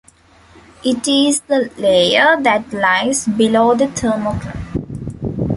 It 0.83 1.07
is 1.07 1.41
the 1.41 1.69
layer 1.77 2.35
that 2.41 2.73
lies 2.73 3.27
below 3.27 3.75
the 3.75 3.85
thermocline. 3.85 5.49